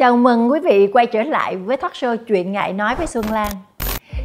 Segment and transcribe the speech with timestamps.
[0.00, 3.24] Chào mừng quý vị quay trở lại với talk show Chuyện Ngại Nói với Xuân
[3.32, 3.52] Lan.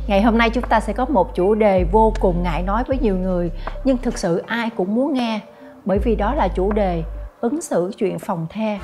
[0.07, 2.97] Ngày hôm nay chúng ta sẽ có một chủ đề vô cùng ngại nói với
[3.01, 3.51] nhiều người,
[3.83, 5.39] Nhưng thực sự ai cũng muốn nghe,
[5.85, 7.03] Bởi vì đó là chủ đề
[7.41, 8.79] ứng xử chuyện phòng the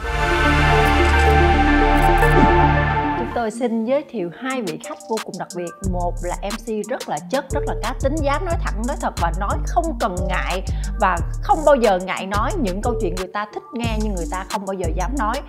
[3.36, 5.70] tôi xin giới thiệu hai vị khách vô cùng đặc biệt.
[5.92, 9.14] Một là MC rất là chất, rất là cá tính Dám nói thẳng, nói thật
[9.22, 10.64] và nói không cần ngại
[11.00, 14.28] Và không bao giờ ngại nói những câu chuyện người ta thích nghe Nhưng người
[14.32, 15.42] ta không bao giờ dám nói.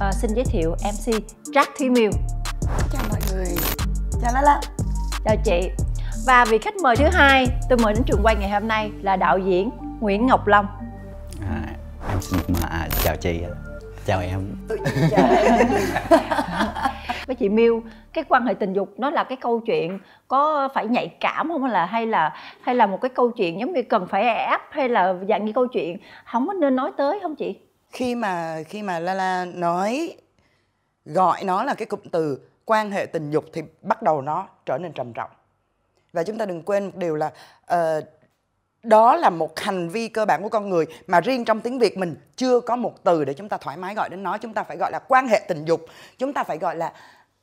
[0.00, 2.10] À, Xin giới thiệu MC Jack Thúy Miêu.
[2.92, 3.56] Chào mọi người.
[4.22, 4.60] Chào Lala.
[5.24, 5.70] Chào chị.
[6.26, 9.16] Và vị khách mời thứ hai tôi mời đến trường quay ngày hôm nay là
[9.16, 9.70] đạo diễn
[10.00, 10.66] Nguyễn Ngọc Long.
[11.50, 11.62] À,
[12.10, 13.40] em xin mà chào chị
[14.06, 14.40] chào em
[17.26, 17.82] với chị Miu.
[18.12, 19.98] Cái quan hệ tình dục nó là cái câu chuyện
[20.28, 21.62] có phải nhạy cảm không?
[21.62, 24.60] Hay là hay là hay là một cái câu chuyện giống như cần phải ép
[24.70, 27.58] hay là dạng như câu chuyện không có nên nói tới không chị?
[27.90, 30.16] Khi mà khi mà La La nói
[31.04, 34.78] gọi nó là cái cụm từ quan hệ tình dục thì bắt đầu nó trở
[34.78, 35.30] nên trầm trọng.
[36.12, 37.30] Và chúng ta đừng quên một điều là
[37.74, 38.04] uh,
[38.82, 41.98] đó là một hành vi cơ bản của con người mà riêng trong tiếng Việt
[41.98, 44.38] mình chưa có một từ để chúng ta thoải mái gọi đến nó.
[44.38, 45.80] Chúng ta phải gọi là quan hệ tình dục.
[46.18, 46.92] Chúng ta phải gọi là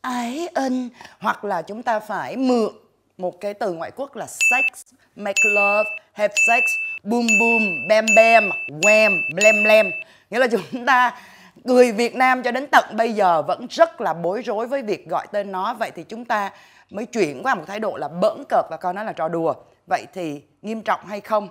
[0.03, 0.89] ái ân.
[1.19, 2.73] Hoặc là chúng ta phải mượn
[3.17, 6.63] một cái từ ngoại quốc là sex make love have sex
[7.03, 9.91] boom boom bam bam wham blem blem.
[10.29, 11.17] Nghĩa là chúng ta
[11.63, 15.07] người Việt Nam cho đến tận bây giờ vẫn rất là bối rối với việc
[15.09, 15.73] gọi tên nó.
[15.73, 16.51] Vậy thì chúng ta
[16.89, 19.53] mới chuyển qua một thái độ là bỡn cợt và coi nó là trò đùa.
[19.87, 21.49] Vậy thì nghiêm trọng hay không?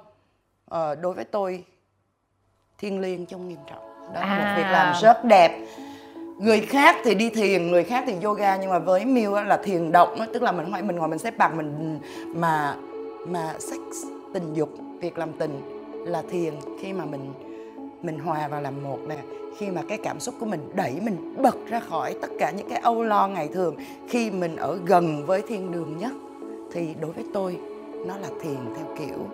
[0.69, 1.65] Ờ, đối với tôi
[2.79, 4.13] thiêng liêng trong nghiêm trọng.
[4.15, 4.39] Đó là à.
[4.39, 5.67] một việc làm rất đẹp
[6.43, 9.93] người khác thì đi thiền người khác thì yoga nhưng mà với Miu là thiền
[9.93, 11.99] động đó, tức là mình mình ngồi mình xếp bằng mình
[12.35, 12.77] mà
[13.29, 13.79] mà sex
[14.35, 14.69] tình dục
[15.01, 15.61] việc làm tình
[16.07, 16.55] là thiền.
[16.81, 17.33] Khi mà mình
[18.03, 19.17] mình hòa vào làm một nè
[19.59, 22.69] khi mà cái cảm xúc của mình đẩy mình bật ra khỏi tất cả những
[22.69, 23.77] cái âu lo ngày thường
[24.09, 26.13] khi mình ở gần với thiên đường nhất
[26.73, 27.59] thì đối với tôi
[28.07, 29.27] nó là thiền theo kiểu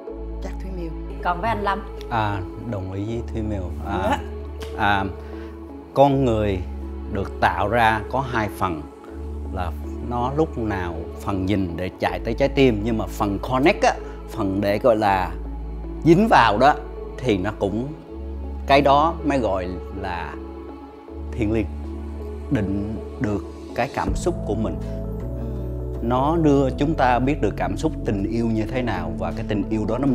[0.43, 0.91] chắc thúy miêu
[1.23, 1.83] còn với anh lâm?
[2.11, 2.41] À
[2.71, 4.19] đồng ý với thúy miêu à,
[4.79, 5.05] à,
[5.95, 6.59] con người
[7.13, 8.83] được tạo ra có hai phần,
[9.53, 9.73] là
[10.11, 13.95] nó lúc nào phần nhìn để chạy tới trái tim, nhưng mà phần connect á,
[14.31, 15.31] phần để gọi là
[16.05, 16.75] dính vào đó,
[17.17, 17.87] thì nó cũng,
[18.67, 19.69] cái đó mới gọi
[20.01, 20.35] là
[21.33, 21.67] thiền liêng
[22.51, 23.45] định được
[23.75, 24.77] cái cảm xúc của mình
[26.03, 29.45] nó đưa chúng ta biết được cảm xúc tình yêu như thế nào và cái
[29.49, 30.07] tình yêu đó nó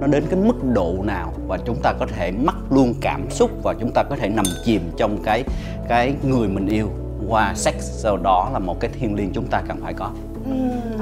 [0.00, 3.50] nó đến cái mức độ nào và chúng ta có thể mắc luôn cảm xúc
[3.62, 5.44] và chúng ta có thể nằm chìm trong cái
[5.88, 6.88] cái người mình yêu.
[7.28, 10.10] Qua sex sau đó là một cái thiêng liêng chúng ta cần phải có.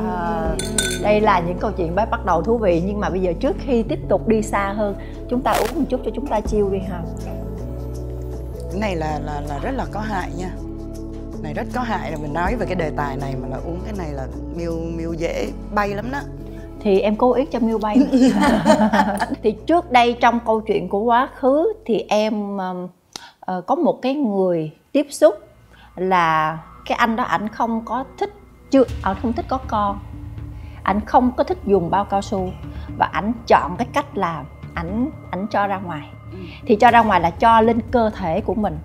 [0.07, 0.49] À,
[1.03, 3.83] đây là những câu chuyện bắt đầu thú vị nhưng mà bây giờ trước khi
[3.83, 4.97] tiếp tục đi xa hơn
[5.29, 7.03] chúng ta uống một chút cho chúng ta chiêu đi ha.
[8.71, 10.51] Cái này là là là rất là có hại nha
[11.43, 13.81] này rất có hại là mình nói về cái đề tài này mà là uống
[13.85, 14.27] cái này là
[14.57, 16.19] miêu miêu dễ bay lắm đó.
[16.81, 17.97] Thì em cố ý cho miêu bay.
[19.43, 24.15] Thì trước đây trong câu chuyện của quá khứ thì em uh, có một cái
[24.15, 25.35] người tiếp xúc
[25.97, 28.35] là cái anh đó ảnh không có thích
[28.71, 29.99] chưa ảnh không thích có con.
[30.83, 32.51] Ảnh không có thích dùng bao cao su
[32.99, 34.45] và ảnh chọn cái cách làm
[34.75, 36.09] ảnh ảnh cho ra ngoài.
[36.67, 38.79] Thì cho ra ngoài là cho lên cơ thể của mình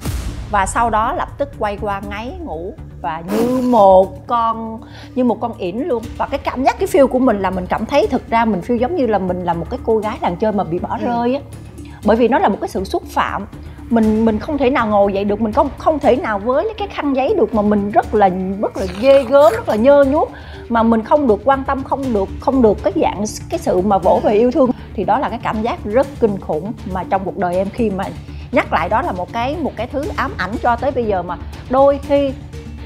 [0.52, 2.74] và sau đó lập tức quay qua ngáy ngủ.
[3.02, 4.80] Và như một con
[5.16, 6.04] như một con ỉn luôn.
[6.18, 8.62] Và cái cảm giác cái feel của mình là mình cảm thấy thực ra mình
[8.68, 10.98] feel giống như là mình là một cái cô gái làng chơi mà bị bỏ
[11.02, 11.06] ừ.
[11.06, 11.42] rơi á.
[12.06, 13.48] Bởi vì nó là một cái sự xúc phạm.
[13.90, 15.42] Mình mình không thể nào ngồi dậy được.
[15.42, 18.30] Mình không không thể nào với cái khăn giấy được mà mình rất là
[18.62, 20.32] rất là ghê gớm rất là nhơ nhuốc.
[20.70, 23.98] Mà mình không được quan tâm không được không được cái dạng cái sự mà
[23.98, 24.70] vỗ về yêu thương.
[24.94, 27.90] Thì đó là cái cảm giác rất kinh khủng mà trong cuộc đời em khi
[27.90, 28.04] mà
[28.52, 31.22] nhắc lại đó là một cái một cái thứ ám ảnh cho tới bây giờ
[31.22, 31.38] mà
[31.70, 32.34] đôi khi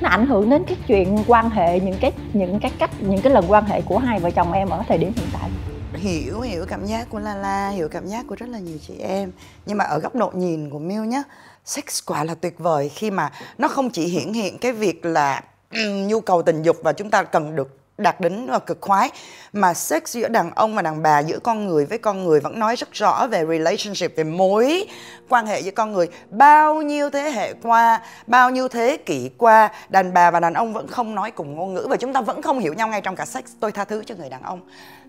[0.01, 3.33] nó ảnh hưởng đến cái chuyện quan hệ, những cái những cái cách, những cái
[3.33, 5.49] lần quan hệ của hai vợ chồng em ở thời điểm hiện tại.
[5.93, 8.93] Hiểu hiểu cảm giác của La La hiểu cảm giác của rất là nhiều chị
[8.99, 9.31] em.
[9.65, 11.23] Nhưng mà ở góc độ nhìn của Miu nhé
[11.65, 15.43] sex quả là tuyệt vời khi mà nó không chỉ hiển hiện cái việc là
[15.71, 19.09] ừ, nhu cầu tình dục và chúng ta cần được đạt đến cực khoái.
[19.53, 22.59] Mà sex giữa đàn ông và đàn bà giữa con người với con người vẫn
[22.59, 24.87] nói rất rõ về relationship về mối
[25.29, 26.07] quan hệ giữa con người.
[26.29, 30.73] Bao nhiêu thế hệ qua bao nhiêu thế kỷ qua đàn bà và đàn ông
[30.73, 33.15] vẫn không nói cùng ngôn ngữ và chúng ta vẫn không hiểu nhau ngay trong
[33.15, 33.43] cả sex.
[33.59, 34.61] Tôi tha thứ cho người đàn ông.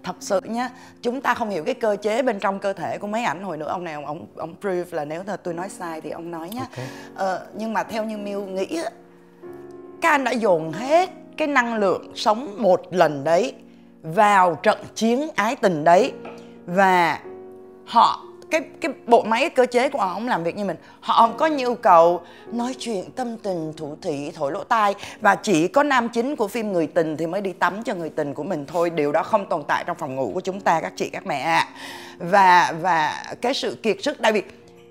[0.02, 0.70] Thật sự nhá
[1.02, 3.56] chúng ta không hiểu cái cơ chế bên trong cơ thể của mấy ảnh hồi
[3.56, 3.68] nữa.
[3.68, 6.50] Ông này ông ông, ông prove là nếu là tôi nói sai thì ông nói
[6.50, 6.66] nhá.
[6.70, 6.86] Okay.
[7.14, 8.80] ờ, nhưng mà theo như Miu nghĩ
[10.00, 13.52] các anh đã dồn hết cái năng lượng sống một lần đấy,
[14.02, 16.12] vào trận chiến ái tình đấy.
[16.66, 17.20] Và
[17.86, 20.76] họ, cái cái bộ máy, cơ chế của họ không làm việc như mình.
[21.00, 22.20] Họ không có nhu cầu
[22.52, 24.94] nói chuyện tâm tình thủ thị thổi lỗ tai.
[25.20, 28.10] Và chỉ có nam chính của phim người tình thì mới đi tắm cho người
[28.10, 28.90] tình của mình thôi.
[28.90, 31.40] Điều đó không tồn tại trong phòng ngủ của chúng ta, các chị, các mẹ
[31.40, 31.68] ạ.
[32.18, 34.42] Và và cái sự kiệt sức, tại vì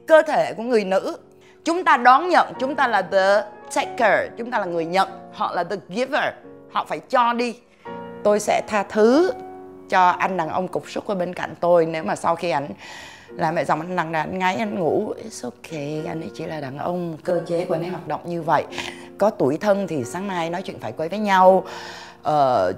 [0.07, 1.17] cơ thể của người nữ
[1.65, 3.43] chúng ta đón nhận chúng ta là the
[3.75, 6.33] taker chúng ta là người nhận họ là the giver
[6.71, 7.55] họ phải cho đi.
[8.23, 9.33] Tôi sẽ tha thứ
[9.89, 12.67] cho anh đàn ông cục súc ở bên cạnh tôi nếu mà sau khi ảnh
[13.29, 15.13] làm mẹ dòng anh nặng anh ngáy anh ngủ.
[15.23, 18.21] It's okay anh ấy chỉ là đàn ông cơ chế của anh ấy hoạt động
[18.25, 18.63] như vậy.
[19.17, 21.63] Có tuổi thân thì sáng nay nói chuyện phải quay với nhau.
[22.23, 22.73] Ờ,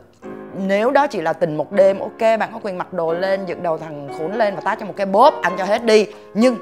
[0.58, 3.64] nếu đó chỉ là tình một đêm ok bạn có quyền mặc đồ lên dựng
[3.64, 6.06] đầu thằng khốn lên và tát cho một cái bóp ăn cho hết đi.
[6.34, 6.58] Nhưng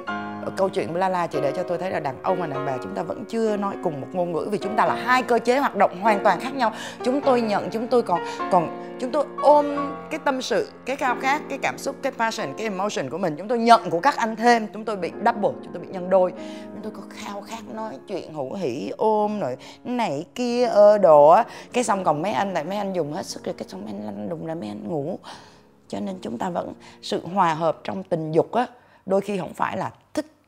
[0.45, 2.65] Ờ, câu chuyện của La chỉ để cho tôi thấy là đàn ông và đàn
[2.65, 5.23] bà chúng ta vẫn chưa nói cùng một ngôn ngữ vì chúng ta là hai
[5.23, 6.71] cơ chế hoạt động hoàn toàn khác nhau.
[7.03, 8.21] Chúng tôi nhận, chúng tôi còn
[8.51, 9.65] còn chúng tôi ôm
[10.09, 13.35] cái tâm sự, cái khao khát, cái cảm xúc, cái passion, cái emotion của mình.
[13.37, 14.67] Chúng tôi nhận của các anh thêm.
[14.73, 16.33] Chúng tôi bị double, chúng tôi bị nhân đôi.
[16.73, 21.35] Chúng tôi có khao khát nói chuyện hữu hỉ, ôm rồi này kia, ơ, đồ
[21.73, 23.93] cái xong còn mấy anh lại mấy anh dùng hết sức rồi, cái xong mấy
[23.93, 25.19] anh lăn đùng là mấy anh ngủ.
[25.87, 28.67] Cho nên chúng ta vẫn sự hòa hợp trong tình dục á.
[29.05, 29.91] Đôi khi không phải là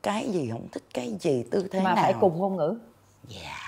[0.02, 2.78] cái gì không thích cái gì tư thế mà nào phải cùng ngôn ngữ
[3.30, 3.67] yeah.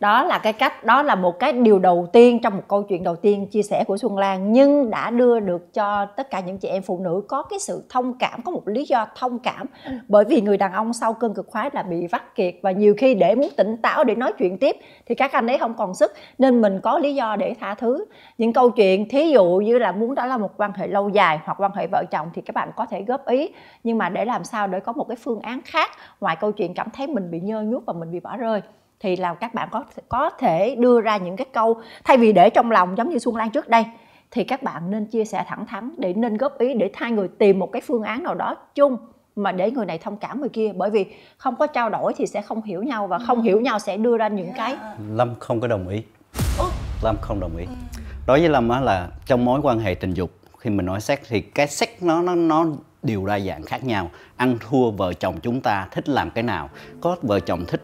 [0.00, 3.04] Đó là cái cách đó là một cái điều đầu tiên trong một câu chuyện
[3.04, 6.58] đầu tiên chia sẻ của xuân lan nhưng đã đưa được cho tất cả những
[6.58, 9.66] chị em phụ nữ có cái sự thông cảm có một lý do thông cảm.
[10.08, 12.94] Bởi vì người đàn ông sau cơn cực khoái là bị vắt kiệt và nhiều
[12.98, 14.76] khi để muốn tỉnh táo để nói chuyện tiếp
[15.06, 18.04] thì các anh ấy không còn sức nên mình có lý do để tha thứ.
[18.38, 21.38] Những câu chuyện thí dụ như là muốn đó là một quan hệ lâu dài
[21.44, 23.48] hoặc quan hệ vợ chồng thì các bạn có thể góp ý
[23.84, 25.90] nhưng mà để làm sao để có một cái phương án khác
[26.20, 28.60] ngoài câu chuyện cảm thấy mình bị nhơ nhuốc và mình bị bỏ rơi
[29.04, 32.50] thì là các bạn có có thể đưa ra những cái câu thay vì để
[32.50, 33.84] trong lòng giống như Xuân Lan trước đây
[34.30, 37.28] thì các bạn nên chia sẻ thẳng thắn để nên góp ý để hai người
[37.28, 38.96] tìm một cái phương án nào đó chung
[39.36, 40.72] mà để người này thông cảm người kia.
[40.76, 41.06] Bởi vì
[41.36, 44.16] không có trao đổi thì sẽ không hiểu nhau và không hiểu nhau sẽ đưa
[44.16, 44.76] ra những cái
[45.10, 46.02] lâm không có đồng ý.
[47.02, 47.66] Lâm không đồng ý.
[48.26, 51.18] Đối với lâm á là trong mối quan hệ tình dục khi mình nói sex
[51.28, 52.66] thì cái sex nó nó nó
[53.02, 54.10] đều đa dạng khác nhau.
[54.36, 56.68] Ăn thua vợ chồng chúng ta thích làm cái nào?
[57.00, 57.80] Có vợ chồng thích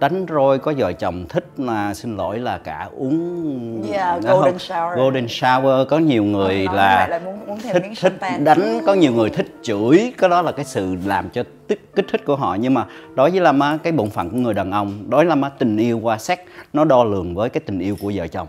[0.00, 4.52] đánh roi có vợ chồng thích mà xin lỗi là cả uống Yeah, nó golden
[4.58, 4.96] không- shower.
[4.96, 8.12] golden shower có nhiều người Nói là lại muốn thêm thích thích
[8.44, 12.06] đánh có nhiều người thích chửi cái đó là cái sự làm cho tích kích
[12.12, 12.54] thích của họ.
[12.60, 15.28] Nhưng mà đối với Lâm á cái bổn phận của người đàn ông đối với
[15.28, 16.38] Lâm á tình yêu qua sex
[16.72, 18.48] nó đo lường với cái tình yêu của vợ chồng.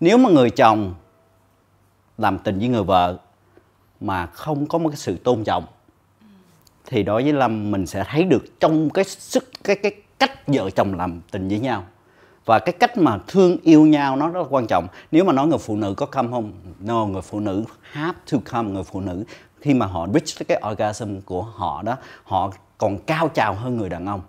[0.00, 0.94] Nếu mà người chồng
[2.18, 3.16] làm tình với người vợ
[4.00, 5.64] mà không có một cái sự tôn trọng
[6.86, 9.92] thì đối với Lâm mình sẽ thấy được trong cái sức cái cái
[10.22, 11.84] cách vợ chồng làm tình với nhau.
[12.44, 14.86] Và cái cách mà thương yêu nhau nó rất là quan trọng.
[15.12, 18.38] Nếu mà nói người phụ nữ có come không no người phụ nữ have to
[18.52, 19.24] come người phụ nữ
[19.60, 23.88] khi mà họ reach cái orgasm của họ đó họ còn cao trào hơn người
[23.88, 24.20] đàn ông.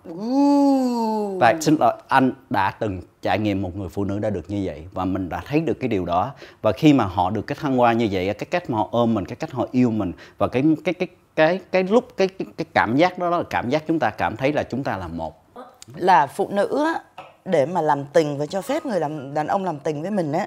[1.40, 4.62] Và xin lỗi anh đã từng trải nghiệm một người phụ nữ đã được như
[4.64, 6.32] vậy và mình đã thấy được cái điều đó.
[6.62, 9.14] Và khi mà họ được cái thăng hoa như vậy cái cách mà họ ôm
[9.14, 12.46] mình cái cách họ yêu mình và cái cái cái cái cái lúc cái cái,
[12.56, 14.96] cái cảm giác đó, đó là cảm giác chúng ta cảm thấy là chúng ta
[14.96, 15.43] là một
[15.94, 19.64] là phụ nữ á, để mà làm tình và cho phép người làm đàn ông
[19.64, 20.46] làm tình với mình á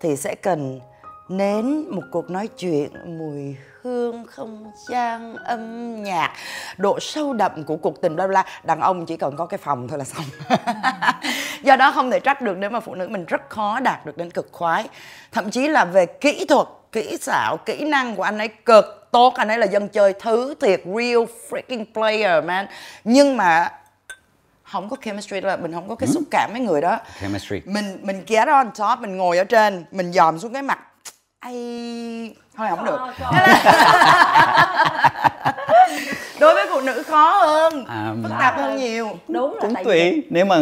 [0.00, 0.80] thì sẽ cần
[1.28, 6.32] nến một cuộc nói chuyện mùi hương không gian âm nhạc
[6.76, 9.88] độ sâu đậm của cuộc tình bla bla đàn ông chỉ cần có cái phòng
[9.88, 10.24] thôi là xong.
[11.62, 14.16] Do đó không thể trách được nếu mà phụ nữ mình rất khó đạt được
[14.16, 14.88] đến cực khoái.
[15.32, 19.34] Thậm chí là về kỹ thuật kỹ xảo kỹ năng của anh ấy cực tốt.
[19.34, 22.66] Anh ấy là dân chơi thứ thiệt real freaking player man.
[23.04, 23.68] Nhưng mà
[24.72, 26.98] không có chemistry là mình không có cái xúc cảm với người đó.
[27.20, 27.60] Chemistry.
[27.64, 30.78] Mình mình get on top mình ngồi ở trên mình dòm xuống cái mặt.
[31.40, 31.54] Ai
[32.56, 32.98] thôi không được.
[33.20, 33.60] Là-
[36.40, 39.08] đối với phụ nữ khó hơn À, phức tạp hơn nhiều.
[39.28, 40.56] Đúng là cũng tại vì tùy nếu mà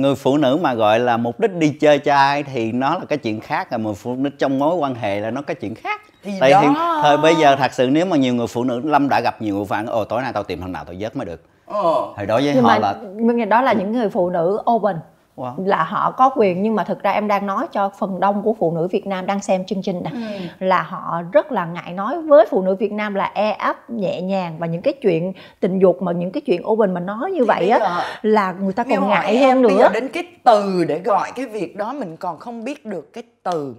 [0.00, 3.18] người phụ nữ mà gọi là mục đích đi chơi trai thì nó là cái
[3.18, 6.00] chuyện khác rồi mà phụ nữ trong mối quan hệ là nó cái chuyện khác.
[6.22, 6.60] Thì Tại đó.
[6.62, 6.68] thì
[7.02, 9.54] thời bây giờ thật sự nếu mà nhiều người phụ nữ lâm đã gặp nhiều
[9.56, 12.14] người phản ồ tối nay tao tìm thằng nào tao vớt mới được ờ.
[12.16, 14.96] thì đối với nhưng họ mà là nhưng đó là những người phụ nữ open.
[15.36, 15.66] Wow.
[15.66, 18.54] là họ có quyền nhưng mà thực ra em đang nói cho phần đông của
[18.58, 20.12] phụ nữ Việt Nam đang xem chương trình này
[20.58, 24.22] là họ rất là ngại nói với phụ nữ Việt Nam là e ấp nhẹ
[24.22, 27.44] nhàng và những cái chuyện tình dục mà những cái chuyện open mà nói như
[27.44, 29.78] vậy á là người ta còn ngại hơn bây nữa.
[29.78, 33.24] giờ đến cái từ để gọi cái việc đó mình còn không biết được cái
[33.42, 33.74] từ.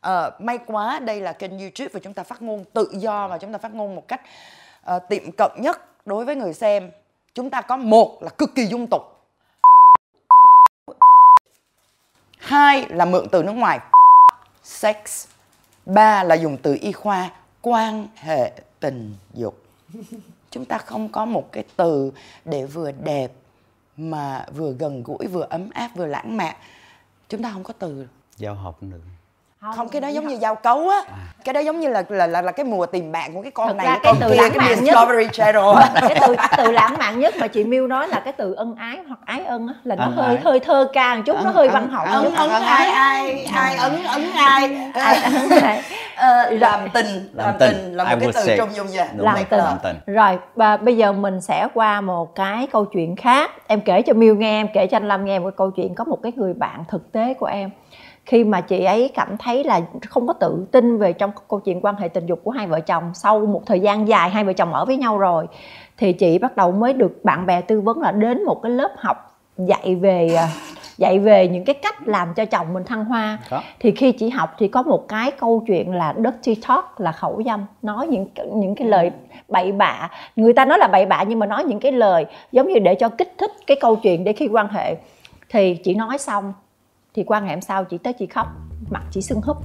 [0.00, 3.38] Ờ, may quá đây là kênh youtube và chúng ta phát ngôn tự do và
[3.38, 4.20] chúng ta phát ngôn một cách
[4.84, 6.90] ờ, tiệm cận nhất đối với người xem
[7.34, 9.02] chúng ta có một là cực kỳ dung tục.
[12.38, 13.78] Hai là mượn từ nước ngoài.
[14.62, 15.26] Sex.
[15.86, 17.30] Ba là dùng từ y khoa,
[17.62, 19.62] quan hệ tình dục.
[20.50, 22.12] Chúng ta không có một cái từ
[22.44, 23.32] để vừa đẹp
[23.96, 26.56] mà vừa gần gũi, vừa ấm áp, vừa lãng mạn.
[27.28, 28.06] Chúng ta không có từ.
[28.36, 28.98] Giao hợp nữa.
[28.98, 29.23] được
[29.76, 31.00] không, cái đó giống như giao cấu á.
[31.44, 33.68] Cái đó giống như là là là, là cái mùa tìm bạn của cái con
[33.68, 35.90] Thật này ra cái con từ kia, lãng cái mạn nhất- Discovery Channel á.
[36.08, 38.98] cái từ từ lãng mạn nhất mà chị Miu nói là cái từ ân ái
[39.08, 40.38] hoặc ái ân á là nó Ân hơi ái.
[40.44, 42.32] hơi thơ ca một chút nó hơi văn hậu ấn chút.
[42.36, 44.88] ấn ai ai ai ấn ấn ai.
[46.16, 47.96] Ờ, làm tình làm tình.
[47.96, 49.58] là một cái từ trong dùng nhà Đúng làm tình.
[49.58, 49.96] làm tình.
[50.14, 53.50] rồi và bây giờ mình sẽ qua một cái câu chuyện khác.
[53.66, 55.94] Em kể cho Miu nghe em kể cho anh Lâm nghe một cái câu chuyện
[55.94, 57.70] có một cái người bạn thực tế của em
[58.26, 61.80] khi mà chị ấy cảm thấy là không có tự tin về trong câu chuyện
[61.80, 64.52] quan hệ tình dục của hai vợ chồng sau một thời gian dài hai vợ
[64.52, 65.46] chồng ở với nhau rồi
[65.96, 68.90] thì chị bắt đầu mới được bạn bè tư vấn là đến một cái lớp
[68.96, 70.48] học dạy về à,
[70.98, 73.38] dạy về những cái cách làm cho chồng mình thăng hoa.
[73.50, 73.62] Có.
[73.80, 77.42] thì khi chị học thì có một cái câu chuyện là dirty talk là khẩu
[77.46, 79.10] dâm nói những những cái lời
[79.48, 80.10] bậy bạ.
[80.36, 82.94] Người ta nói là bậy bạ nhưng mà nói những cái lời giống như để
[82.94, 84.96] cho kích thích cái câu chuyện để khi quan hệ.
[85.48, 86.52] Thì chị nói xong
[87.14, 88.46] thì quan hệ sau chị tới chị khóc
[88.90, 89.56] mặt chị sưng húp.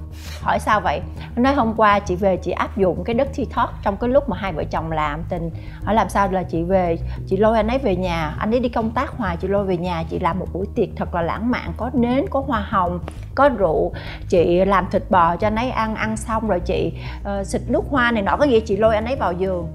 [0.41, 1.01] Hỏi sao vậy?
[1.35, 4.29] Nói hôm qua chị về chị áp dụng cái đất thi thoát trong cái lúc
[4.29, 5.49] mà hai vợ chồng làm tình.
[5.83, 8.35] Hỏi làm sao là chị về chị lôi anh ấy về nhà.
[8.39, 10.89] Anh ấy đi công tác hoài chị lôi về nhà chị làm một buổi tiệc
[10.95, 11.73] thật là lãng mạn.
[11.77, 12.99] Có nến có hoa hồng
[13.35, 13.93] có rượu.
[14.29, 16.93] Chị làm thịt bò cho anh ấy ăn ăn xong rồi chị
[17.39, 18.37] uh, xịt nước hoa này nọ.
[18.37, 19.67] Có nghĩa chị lôi anh ấy vào giường.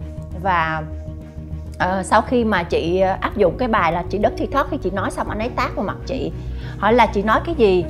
[0.43, 0.83] Và
[1.76, 4.76] uh, sau khi mà chị áp dụng cái bài là chị đất thi thoát khi
[4.83, 6.33] chị nói xong anh ấy tác vào mặt chị
[6.78, 7.85] hỏi là chị nói cái gì?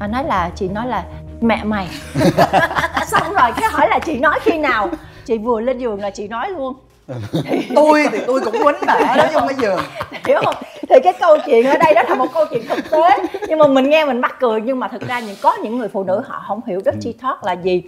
[0.00, 1.04] Anh nói là chị nói là
[1.40, 1.88] mẹ mày.
[3.06, 4.88] Xong rồi cái hỏi là chị nói khi nào?
[5.24, 6.74] Chị vừa lên giường là chị nói luôn.
[7.74, 9.80] Tôi thì tôi cũng quýnh bả đó trong cái giường.
[10.26, 10.54] Hiểu không?
[10.88, 13.18] Thì cái câu chuyện ở đây đó là một câu chuyện thực tế.
[13.48, 15.88] Nhưng mà mình nghe mình mắc cười nhưng mà thực ra những có những người
[15.88, 17.82] phụ nữ họ không hiểu đất chi thoát là gì.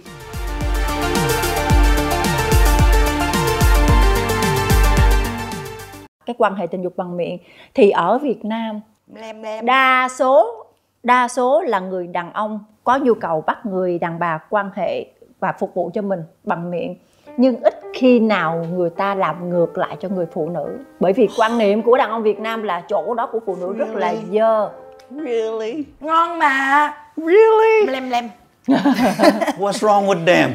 [6.25, 7.37] Cái quan hệ tình dục bằng miệng.
[7.73, 8.81] Thì ở Việt Nam
[9.15, 9.65] lem lem.
[9.65, 10.65] Đa số
[11.03, 15.05] đa số là người đàn ông có nhu cầu bắt người đàn bà quan hệ
[15.39, 16.95] và phục vụ cho mình bằng miệng.
[17.37, 20.77] Nhưng ít khi nào người ta làm ngược lại cho người phụ nữ.
[20.99, 23.73] Bởi vì quan niệm của đàn ông Việt Nam là chỗ đó của phụ nữ
[23.73, 24.69] rất là dơ.
[25.09, 25.85] Really?
[25.99, 26.93] ngon mà.
[27.17, 27.87] Really?
[27.87, 28.29] lem lem.
[29.57, 30.51] What's wrong with them?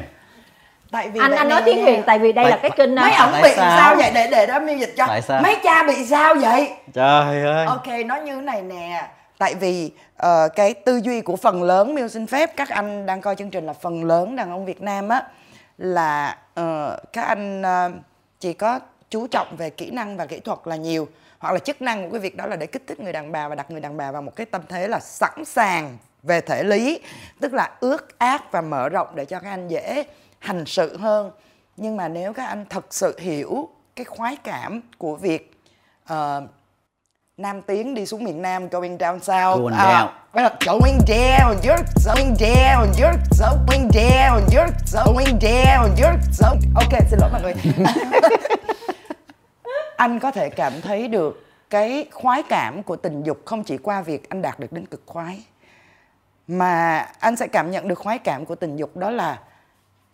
[0.90, 3.10] Tại vì anh anh nói tiếng Việt tại vì đây Tại- là cái kênh mấy
[3.14, 3.78] uh, ổng Tại bị sao?
[3.78, 5.42] sao vậy để để đó miêu dịch cho Tại sao?
[5.42, 7.66] mấy cha bị sao vậy Trời ơi.
[7.66, 11.94] ok nói như thế này nè tại vì ờ, cái tư duy của phần lớn
[11.94, 14.82] miêu xin phép các anh đang coi chương trình là phần lớn đàn ông Việt
[14.82, 15.22] Nam á
[15.78, 17.90] là ờ, các anh ờ,
[18.40, 18.80] chỉ có
[19.10, 22.10] chú trọng về kỹ năng và kỹ thuật là nhiều hoặc là chức năng của
[22.12, 24.12] cái việc đó là để kích thích người đàn bà và đặt người đàn bà
[24.12, 27.00] vào một cái tâm thế là sẵn sàng về thể lý
[27.40, 30.04] tức là ước ác và mở rộng để cho các anh dễ
[30.38, 31.30] hành sự hơn.
[31.76, 35.52] Nhưng mà nếu các anh thật sự hiểu cái khoái cảm của việc
[36.06, 36.46] ờ,
[37.36, 39.84] Nam tiến đi xuống miền Nam going down south Going À,
[40.32, 40.42] down.
[40.42, 47.00] là going down you're going down you're going down you're going down you're so ok
[47.10, 47.54] xin lỗi mọi người.
[49.96, 54.00] Anh có thể cảm thấy được cái khoái cảm của tình dục không chỉ qua
[54.02, 55.44] việc anh đạt được đến cực khoái
[56.48, 59.38] mà anh sẽ cảm nhận được khoái cảm của tình dục đó là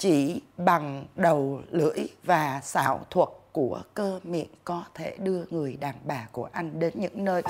[0.05, 5.95] chỉ bằng đầu lưỡi và xảo thuật của cơ miệng có thể đưa người đàn
[6.05, 7.43] bà của anh đến những nơi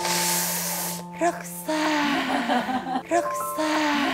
[1.20, 1.34] rất
[1.66, 3.25] xa rất
[3.56, 4.11] xa.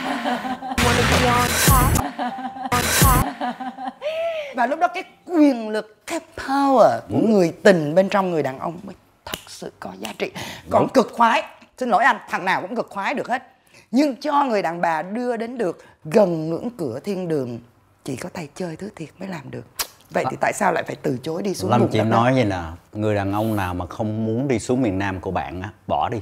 [4.55, 8.59] Và lúc đó cái quyền lực cái power của người tình bên trong người đàn
[8.59, 8.95] ông mới
[9.25, 10.33] thật sự có giá trị.
[10.71, 11.43] Còn cực khoái
[11.79, 13.43] xin lỗi anh thằng nào cũng cực khoái được hết.
[13.91, 17.59] Nhưng cho người đàn bà đưa đến được gần ngưỡng cửa thiên đường
[18.05, 19.65] chỉ có tay chơi thứ thiệt mới làm được
[20.11, 22.05] vậy thì tại sao lại phải từ chối đi xuống Lâm vùng chị đó?
[22.05, 25.31] nói vậy nè, người đàn ông nào mà không muốn đi xuống miền Nam của
[25.31, 26.19] bạn á, bỏ đi.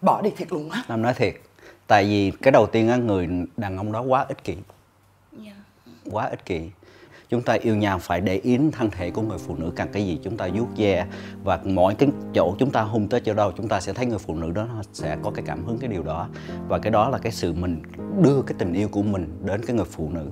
[0.00, 1.34] bỏ đi thiệt luôn á Lâm nói thiệt.
[1.86, 4.56] Tại vì cái đầu tiên á, người đàn ông đó quá ích kỷ.
[6.10, 6.70] Quá ích kỷ.
[7.28, 9.88] Chúng ta yêu nhau phải để ý đến thân thể của người phụ nữ cần
[9.92, 11.06] cái gì chúng ta vuốt ve
[11.44, 14.18] và mỗi cái chỗ chúng ta hung tới chỗ đâu chúng ta sẽ thấy người
[14.18, 16.28] phụ nữ đó nó sẽ có cái cảm hứng cái điều đó
[16.68, 17.82] và cái đó là cái sự mình
[18.22, 20.30] đưa cái tình yêu của mình đến cái người phụ nữ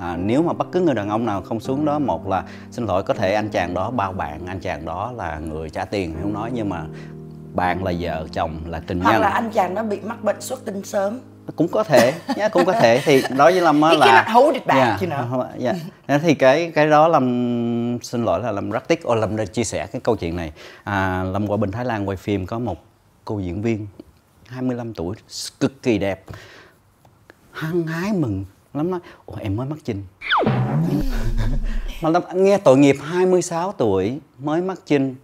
[0.00, 2.86] à, nếu mà bất cứ người đàn ông nào không xuống đó một là xin
[2.86, 6.14] lỗi có thể anh chàng đó bao bạn anh chàng đó là người trả tiền
[6.22, 6.84] không nói nhưng mà
[7.54, 9.20] bạn là vợ chồng là tình hoặc nhân.
[9.20, 11.18] là anh chàng nó bị mắc bệnh xuất tinh sớm.
[11.56, 13.02] Cũng có thể nhá cũng có thể.
[13.04, 15.46] Thì đối với lâm á là cannot hold it back, Dạ, you know.
[15.58, 15.74] dạ.
[16.06, 19.02] Thế thì cái cái đó lâm xin lỗi là lâm rất tiếc.
[19.02, 20.52] Ô lâm đã chia sẻ cái câu chuyện này.
[20.84, 22.84] À, lâm qua bên thái lan quay phim có một
[23.24, 23.86] cô diễn viên
[24.46, 25.16] 25 tuổi
[25.60, 26.24] cực kỳ đẹp.
[27.52, 28.44] Hăng hái mừng
[28.78, 30.02] lắm nói ủa em mới mắc chinh.
[32.02, 35.14] Mà lâm nghe tội nghiệp 26 tuổi mới mắc chinh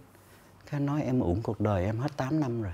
[0.71, 2.73] cái nói em uổng cuộc đời em hết 8 năm rồi.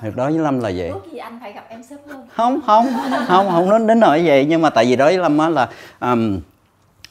[0.00, 0.88] Thật đó với Lâm là vậy.
[0.88, 2.26] Ước gì anh phải gặp em sớm hơn.
[2.32, 2.86] Không không
[3.26, 5.70] không không đến đến nỗi vậy nhưng mà tại vì đối với lâm á là
[6.00, 6.40] um,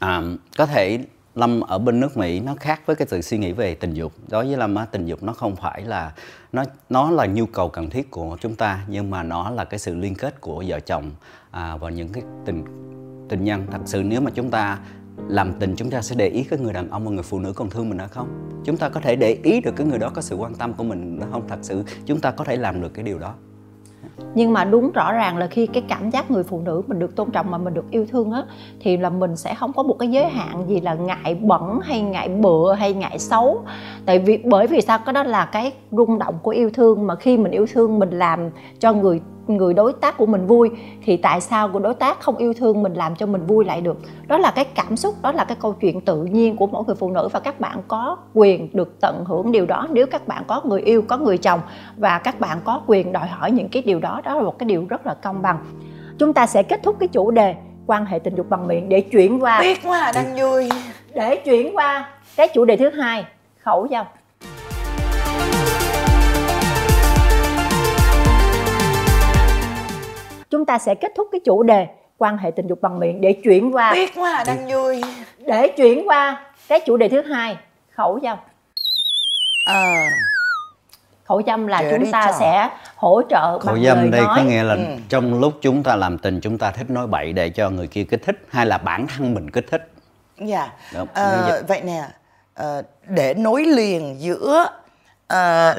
[0.02, 1.00] um, có thể
[1.36, 4.14] lâm ở bên nước mỹ nó khác với cái sự suy nghĩ về tình dục.
[4.28, 6.12] Đối với lâm á tình dục nó không phải là
[6.54, 9.80] nó nó là nhu cầu cần thiết của chúng ta nhưng mà nó là cái
[9.80, 11.12] sự liên kết của vợ chồng
[11.56, 12.64] à, và những cái tình
[13.30, 13.66] tình nhân.
[13.72, 14.80] Thật sự nếu mà chúng ta
[15.28, 17.54] làm tình chúng ta sẽ để ý cái người đàn ông và người phụ nữ
[17.54, 18.28] còn thương mình hay không?
[18.64, 20.84] Chúng ta có thể để ý được cái người đó có sự quan tâm của
[20.84, 21.42] mình nó không?
[21.48, 23.34] Thật sự chúng ta có thể làm được cái điều đó.
[24.36, 27.16] Nhưng mà đúng rõ ràng là khi cái cảm giác người phụ nữ mình được
[27.16, 28.44] tôn trọng mà mình được yêu thương á
[28.80, 32.02] thì là mình sẽ không có một cái giới hạn gì là ngại bẩn hay
[32.02, 33.66] ngại bựa hay ngại xấu.
[34.06, 35.00] Tại vì bởi vì sao?
[35.06, 37.08] Cái đó là cái rung động của yêu thương.
[37.08, 40.70] Mà khi mình yêu thương mình làm cho người người đối tác của mình vui
[41.04, 43.82] thì tại sao của đối tác không yêu thương mình làm cho mình vui lại
[43.82, 43.98] được?
[44.28, 46.96] Đó là cái cảm xúc đó là cái câu chuyện tự nhiên của mỗi người
[46.96, 49.88] phụ nữ và các bạn có quyền được tận hưởng điều đó.
[49.92, 51.60] Nếu các bạn có người yêu có người chồng
[51.98, 54.66] và các bạn có quyền đòi hỏi những cái điều đó đó là một cái
[54.66, 55.58] điều rất là công bằng.
[56.20, 57.56] Chúng ta sẽ kết thúc cái chủ đề
[57.88, 60.70] quan hệ tình dục bằng miệng để chuyển qua biết quá đang vui.
[61.14, 63.26] Để chuyển qua cái chủ đề thứ hai
[63.60, 64.06] khẩu dâm
[70.56, 73.34] chúng ta sẽ kết thúc cái chủ đề quan hệ tình dục bằng miệng để
[73.34, 75.02] chuyển qua biết quá à, đang vui
[75.48, 77.58] để chuyển qua cái chủ đề thứ hai
[77.92, 78.38] khẩu dâm
[79.68, 79.84] ờ
[81.24, 82.34] khẩu dâm là Kệ chúng ta trời.
[82.40, 84.82] sẽ hỗ trợ Khẩu bằng dâm đây nói có nghĩa là Ừ.
[85.10, 88.04] trong lúc chúng ta làm tình chúng ta thích nói bậy để cho người kia
[88.04, 89.92] kích thích hay là bản thân mình kích thích.
[90.38, 90.72] Dạ.
[90.94, 91.64] Đúng, Ờ, như vậy.
[91.68, 92.04] vậy nè,
[92.54, 94.66] ờ, để nối liền giữa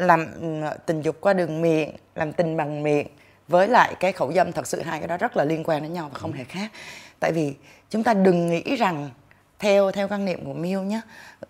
[0.00, 3.06] làm ừ, tình dục qua đường miệng, làm tình bằng miệng
[3.48, 5.92] với lại cái khẩu dâm thật sự hai cái đó rất là liên quan đến
[5.92, 6.70] nhau và không hề khác.
[7.20, 7.54] Tại vì
[7.90, 9.10] chúng ta đừng nghĩ rằng
[9.58, 11.00] theo theo quan niệm của Miu nhé,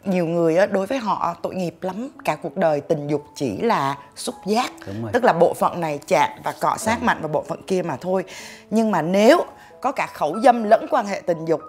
[0.04, 3.56] nhiều người á, đối với họ tội nghiệp lắm, cả cuộc đời tình dục chỉ
[3.56, 4.72] là xúc giác,
[5.12, 7.96] tức là bộ phận này chạm và cọ sát mạnh vào bộ phận kia mà
[7.96, 8.24] thôi.
[8.70, 9.44] Nhưng mà nếu
[9.80, 11.61] có cả khẩu dâm lẫn quan hệ tình dục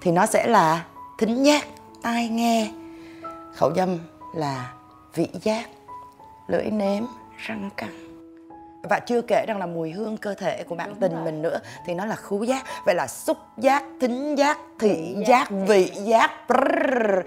[0.00, 0.84] thì nó sẽ là
[1.18, 1.66] thính giác,
[2.02, 2.70] tai nghe.
[3.54, 3.98] Khẩu dâm
[4.34, 4.72] là
[5.14, 5.68] vị giác,
[6.48, 7.04] lưỡi nếm,
[7.38, 8.11] răng cắn.
[8.82, 11.94] Và chưa kể rằng là mùi hương cơ thể của bạn tình mình nữa thì
[11.94, 12.64] nó là khứu giác.
[12.86, 16.30] Vậy là xúc giác, thính giác, thị giác, vị giác.
[16.48, 17.26] Brrr.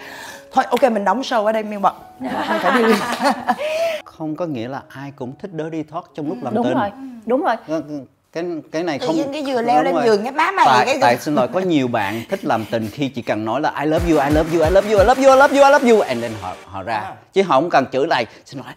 [0.52, 1.96] Thôi ok mình đóng show ở đây miêu bận.
[2.62, 2.94] Phải đi.
[4.06, 6.78] Không có nghĩa là ai cũng thích dirty talk trong lúc làm đúng tình.
[6.78, 6.90] rồi
[7.26, 7.82] đúng rồi Cái-
[8.34, 10.04] Cái cái này không cái vừa leo lên Đúng rồi.
[10.06, 12.88] giường cái má mày tại, cái tại xin lỗi có nhiều bạn thích làm tình
[12.92, 15.06] khi chỉ cần nói là I love you, I love you, I love you, I
[15.06, 17.14] love you, I love you, I love you and then họ họ ra À.
[17.34, 18.74] chứ họ không cần chửi lại xin lỗi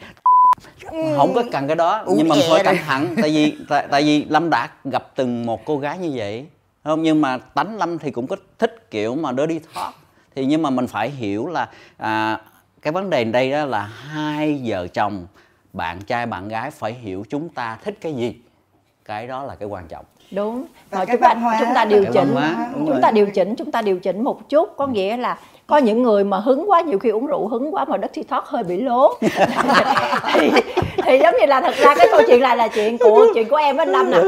[1.17, 3.87] không có cần cái đó Ú nhưng mà mình phải căng thẳng tại vì tại,
[3.91, 6.47] tại vì lâm đã gặp từng một cô gái như vậy.
[6.85, 9.95] Không nhưng mà tánh lâm thì cũng có thích kiểu mà dirty talk.
[10.37, 12.41] Thì nhưng mà mình phải hiểu là à,
[12.83, 15.27] cái vấn đề đây đó là hai vợ chồng
[15.73, 18.35] bạn trai bạn gái phải hiểu chúng ta thích cái gì.
[19.05, 20.05] Cái đó là cái quan trọng.
[20.31, 20.65] Đúng.
[20.91, 22.35] Và Rồi cái chúng ta chúng ta điều chỉnh
[22.75, 22.99] chúng rồi.
[23.03, 24.69] ta điều chỉnh chúng ta điều chỉnh một chút.
[24.77, 27.85] Có nghĩa là có những người mà hứng quá nhiều khi uống rượu hứng quá
[27.85, 29.19] mà đất thi thoát hơi bị lố.
[30.33, 30.51] Thì,
[31.05, 33.57] thì giống như là thật ra cái câu chuyện này là chuyện của chuyện của
[33.57, 34.19] em với anh Lâm nè.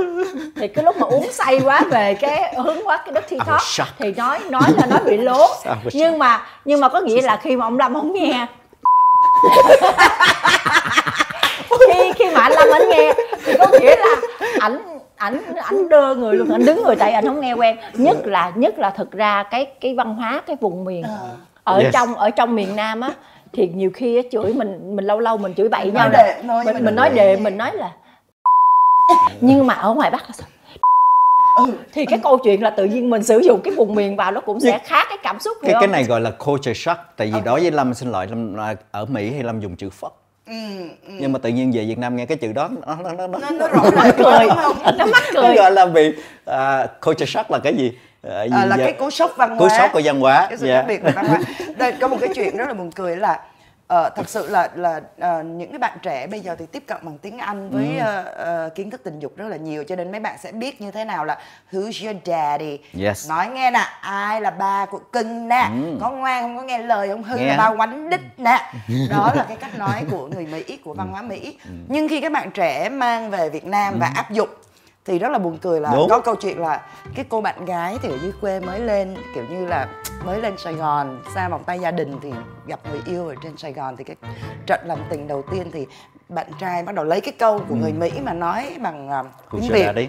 [0.57, 3.61] Thì cái lúc mà uống say quá về cái hứng quá cái đất thi thoát
[3.98, 5.46] thì nói nói là nói bị lố.
[5.92, 8.46] Nhưng mà nhưng mà có nghĩa là khi mà ông Lâm không nghe.
[11.88, 13.12] Khi khi mà anh Lâm anh nghe
[13.44, 14.16] thì có nghĩa là
[14.61, 17.76] ảnh ảnh ảnh đưa người luôn ảnh đứng người tại ảnh không nghe quen.
[17.94, 21.04] Nhất là nhất là thực ra cái cái văn hóa cái vùng miền
[21.64, 21.92] ở Yes.
[21.94, 23.11] trong ở trong miền Nam á
[23.52, 26.42] thì nhiều khi á, chửi mình mình lâu lâu mình chửi bậy nhau đề, nè.
[26.48, 27.37] nói mình, mình nói đề.
[27.37, 27.90] mình nói là
[29.40, 30.48] nhưng mà ở ngoài Bắc là sao?
[31.92, 34.40] Thì cái câu chuyện là tự nhiên mình sử dụng cái vùng miền vào nó
[34.40, 37.40] cũng sẽ khác cái cảm xúc cái cái này gọi là culture shock tại vì
[37.44, 40.11] đối với lâm xin lỗi lâm là ở mỹ thì lâm dùng chữ fuck
[40.51, 40.57] Ừ,
[41.07, 41.13] ừ.
[41.21, 43.39] nhưng mà tự nhiên về việt nam nghe cái chữ đó nó nó nó, nó,
[43.39, 44.47] Nó, nó rõ ràng cười.
[44.99, 45.55] nó mắc nó cười.
[45.57, 46.13] gọi là bị
[46.45, 47.93] à, culture shock là cái gì?
[48.31, 49.59] À, gì À, là giờ- cái cú sốc văn hóa.
[49.59, 50.75] cú sốc của văn hóa cái sự dạ.
[50.81, 51.39] khác biệt về văn hóa.
[51.77, 53.39] Đây có một cái chuyện rất là buồn cười là
[53.90, 56.98] ờ, thật sự là là ờ, những cái bạn trẻ bây giờ thì tiếp cận
[57.03, 58.05] bằng tiếng Anh với Ừ.
[58.05, 60.81] ờ, ờ, kiến thức tình dục rất là nhiều cho nên mấy bạn sẽ biết
[60.81, 61.38] như thế nào là
[61.72, 63.29] who's your daddy Yes.
[63.29, 65.68] nói nghe nè ai là ba của cưng nè
[66.00, 67.40] có ngoan không có nghe lời không hư Ừ.
[67.40, 67.46] Nghe.
[67.46, 68.72] là ba quánh đít nè
[69.11, 71.70] đó là cái cách nói của người Mỹ của văn hóa Mỹ Ừ.
[71.88, 74.48] nhưng khi các bạn trẻ mang về Việt Nam và áp dụng
[75.11, 76.09] thì rất là buồn cười là Đúng.
[76.09, 76.81] có câu chuyện là
[77.14, 79.88] cái cô bạn gái thì ở dưới quê mới lên kiểu như là
[80.25, 82.31] mới lên Sài Gòn xa vòng tay gia đình thì
[82.66, 84.16] gặp người yêu ở trên Sài Gòn thì cái
[84.66, 85.87] trận làm tình đầu tiên thì
[86.29, 89.70] bạn trai bắt đầu lấy cái câu của người Mỹ mà nói bằng uh, tiếng
[89.73, 89.87] Việt.
[89.87, 90.09] daddy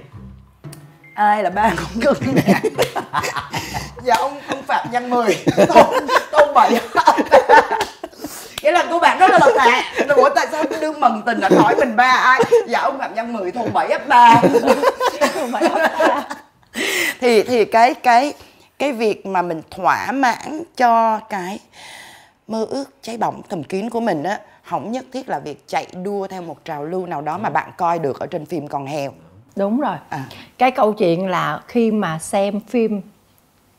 [1.15, 2.61] ai là ba con cưng nè
[4.03, 5.37] dạ ông ông phạm văn mười.
[5.67, 6.79] Tôn tôn bảy
[8.63, 11.51] nghĩa là cô bạn rất là lật tệ ủa tại sao đương mần tình anh
[11.51, 12.41] hỏi mình ba ai?
[12.67, 14.41] Dạ ông phạm văn mười thôn bảy ấp ba.
[17.19, 18.33] Thì thì cái cái
[18.79, 21.59] cái việc mà mình thỏa mãn cho cái
[22.47, 25.87] mơ ước cháy bỏng thầm kín của mình á không nhất thiết là việc chạy
[26.03, 28.85] đua theo một trào lưu nào đó mà bạn coi được ở trên phim còn
[28.85, 29.11] heo.
[29.55, 29.95] Đúng rồi.
[30.09, 30.23] À.
[30.57, 33.01] cái câu chuyện là khi mà xem phim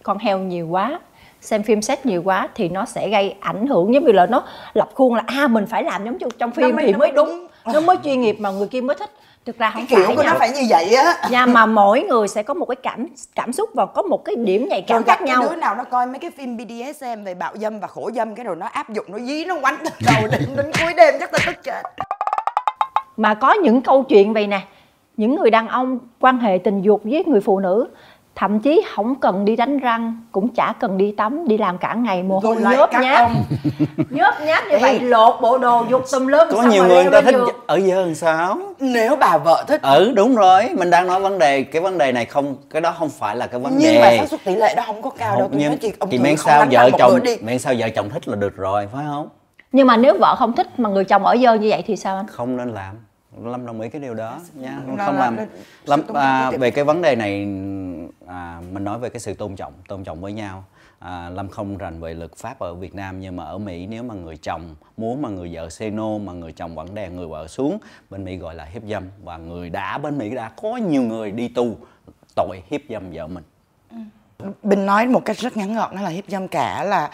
[0.03, 1.01] con heo nhiều quá
[1.43, 4.43] xem phim sách nhiều quá thì nó sẽ gây ảnh hưởng giống như là nó
[4.75, 7.49] lập khuôn là à mình phải làm giống như trong phim mới- thì mới đúng
[7.65, 7.75] đúng.
[7.75, 9.11] nó mới chuyên nghiệp mà người kia mới thích.
[9.47, 10.33] Thực ra không cái kiểu phải của nha.
[10.33, 11.15] nó phải như vậy á.
[11.31, 14.37] Nha mà mỗi người sẽ có một cái cảm cảm xúc và có một cái
[14.37, 15.43] điểm nhạy cảm khác nhau.
[15.51, 18.45] đứa nào nó coi mấy cái phim BDSM về bạo dâm và khổ dâm cái
[18.45, 21.33] rồi nó áp dụng nó dí nó quánh từ đầu đến đến cuối đêm chắc
[21.33, 21.83] ta tức chết.
[23.17, 24.61] Mà có những câu chuyện vậy nè.
[25.17, 27.89] Những người đàn ông quan hệ tình dục với người phụ nữ
[28.35, 31.95] thậm chí không cần đi đánh răng cũng chả cần đi tắm đi làm cả
[31.95, 33.19] ngày mồ hôi nhớp nháp.
[33.29, 33.45] ông
[34.11, 34.79] nhớp nháp như Ê.
[34.79, 37.49] vậy lột bộ đồ dục tùm lum có nhiều người người ta thích giường.
[37.67, 38.59] ở dơ làm sao?
[38.81, 39.83] Nếu bà vợ thích.
[39.83, 40.69] Ừ đúng rồi.
[40.79, 43.47] Mình đang nói vấn đề cái vấn đề này không cái đó không phải là
[43.47, 45.41] cái vấn nhưng mà đề xác suất tỷ lệ đó không có cao đâu.
[45.41, 48.11] Không, tôi nhưng nói chị ông miễn không sao vợ chồng miễn sao vợ chồng
[48.11, 49.29] thích là được rồi phải không?
[49.73, 52.17] Nhưng mà nếu vợ không thích mà người chồng ở dơ như vậy thì sao
[52.17, 52.27] anh?
[52.27, 52.95] Không nên làm
[53.47, 54.81] lâm đồng ý cái điều đó nha.
[54.87, 55.37] Nó không là- làm
[55.85, 57.49] lâm à, về cái vấn đề này
[58.27, 60.65] à, mình nói về cái sự tôn trọng tôn trọng với nhau.
[60.99, 64.03] À, lâm không rành về luật pháp ở việt nam nhưng mà ở mỹ nếu
[64.03, 67.27] mà người chồng muốn mà người vợ say no mà người chồng vẫn đè người
[67.27, 67.79] vợ xuống
[68.11, 69.05] bên mỹ gọi là hiếp dâm.
[69.25, 71.77] Và người đã bên mỹ đã có nhiều người đi tù
[72.37, 73.45] tội hiếp dâm vợ mình.
[74.63, 77.11] Bình nói một cách rất ngắn gọn đó là hiếp dâm cả là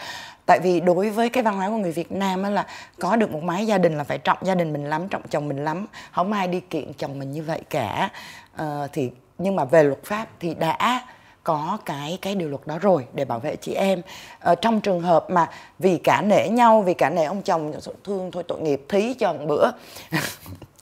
[0.49, 2.65] tại vì đối với cái văn hóa của người Việt Nam á là
[2.99, 5.47] có được một mái gia đình là phải trọng gia đình mình lắm trọng chồng
[5.47, 5.85] mình lắm.
[6.11, 8.09] Không ai đi kiện chồng mình như vậy cả.
[8.55, 11.01] Ờ, thì nhưng mà về luật pháp thì đã
[11.43, 14.01] có cái cái điều luật đó rồi để bảo vệ chị em.
[14.39, 18.31] Ờ, trong trường hợp mà vì cả nể nhau vì cả nể ông chồng thương
[18.31, 19.71] thôi tội nghiệp thí cho một bữa.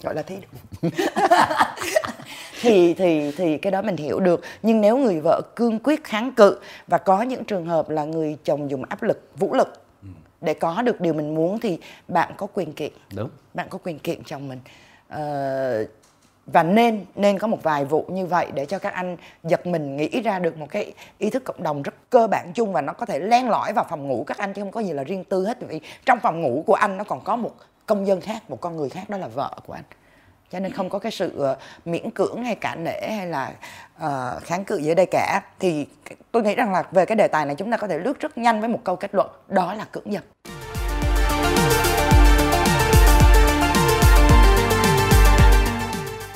[0.03, 0.35] Gọi là thí
[2.61, 4.41] thì thì thì cái đó mình hiểu được.
[4.63, 8.37] Nhưng nếu người vợ cương quyết kháng cự và có những trường hợp là người
[8.43, 9.73] chồng dùng áp lực vũ lực
[10.41, 13.29] để có được điều mình muốn thì bạn có quyền kiện đúng.
[13.53, 14.59] Bạn có quyền kiện chồng mình.
[15.09, 15.85] Ờ,
[16.45, 19.97] và nên nên có một vài vụ như vậy để cho các anh giật mình
[19.97, 22.93] nghĩ ra được một cái ý thức cộng đồng rất cơ bản chung và nó
[22.93, 25.23] có thể len lỏi vào phòng ngủ các anh chứ không có gì là riêng
[25.23, 25.57] tư hết.
[25.67, 27.51] Vì trong phòng ngủ của anh nó còn có một
[27.85, 29.83] công dân khác một con người khác đó là vợ của anh
[30.51, 33.51] cho nên không có cái sự ờ, miễn cưỡng hay cả nể hay là
[33.97, 35.41] uh, kháng cự gì ở đây cả.
[35.59, 35.87] Thì
[36.31, 38.37] tôi nghĩ rằng là về cái đề tài này chúng ta có thể lướt rất
[38.37, 40.23] nhanh với một câu kết luận đó là cưỡng dâm.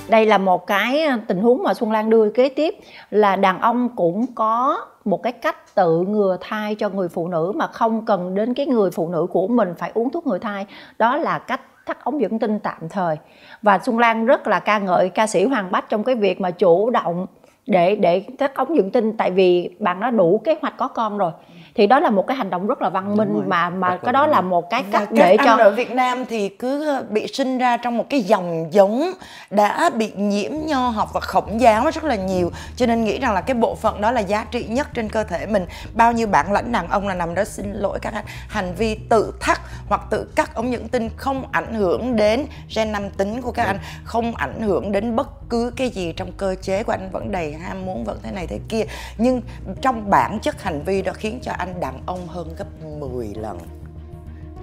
[0.10, 2.76] Đây là một cái ờ, tình huống mà xuân lan đưa kế tiếp
[3.12, 7.52] là đàn ông cũng có một cái cách tự ngừa thai cho người phụ nữ
[7.56, 10.66] mà không cần đến cái người phụ nữ của mình phải uống thuốc ngừa thai.
[10.98, 13.18] Đó là cách thắt ống dẫn tinh tạm thời.
[13.62, 16.52] Và xuân lan rất là ca ngợi ca sĩ hoàng bách trong cái việc mà
[16.52, 17.26] chủ động
[17.68, 21.18] để để thắt ống dẫn tinh, tại vì bạn đã đủ kế hoạch có con
[21.18, 21.32] rồi
[21.76, 24.14] thì đó là một cái hành động rất là văn minh mà mà rất cái
[24.14, 27.28] đó là một cái cách các để cho ở Việt Nam thì cứ ờ, bị
[27.28, 29.12] sinh ra trong một cái dòng giống
[29.50, 32.52] đã bị nhiễm nho học và khổng giáo rất là nhiều.
[32.76, 35.24] Cho nên nghĩ rằng là cái bộ phận đó là giá trị nhất trên cơ
[35.24, 35.66] thể mình.
[35.94, 38.26] Bao nhiêu bản lãnh đàn ông là nằm đó xin lỗi các anh.
[38.48, 42.92] Hành vi tự thắt hoặc tự cắt ống dẫn tinh không ảnh hưởng đến gen
[42.92, 46.56] nam tính của các anh không ảnh hưởng đến bất cứ cái gì trong cơ
[46.62, 47.10] chế của anh.
[47.12, 48.84] Vẫn đầy ham muốn vẫn thế này thế kia.
[49.18, 49.42] Nhưng
[49.82, 52.68] trong bản chất hành vi đó khiến cho anh đàn ông hơn gấp
[53.00, 53.60] 10 lần.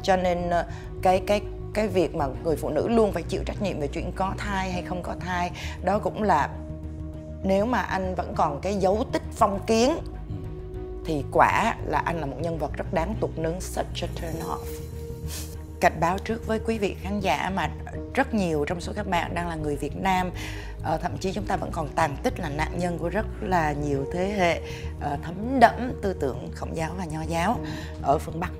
[0.02, 0.66] Cho nên ờ,
[1.02, 1.40] cái cái
[1.74, 4.72] cái việc mà người phụ nữ luôn phải chịu trách nhiệm về chuyện có thai
[4.72, 5.50] hay không có thai,
[5.82, 6.48] đó cũng là
[7.42, 9.98] nếu mà anh vẫn còn cái dấu tích phong kiến,
[11.04, 14.42] thì quả là anh là một nhân vật rất đáng tục nướng such a turn
[14.48, 14.87] off
[15.80, 17.70] cảnh báo trước với quý vị khán giả mà
[18.14, 20.30] rất nhiều trong số các bạn đang là người Việt Nam.
[20.82, 23.72] Ờ, thậm chí chúng ta vẫn còn tàn tích là nạn nhân của rất là
[23.72, 24.60] nhiều thế hệ
[25.00, 27.60] ờ, thấm đẫm tư tưởng khổng giáo và nho giáo
[28.02, 28.50] ở phương Bắc.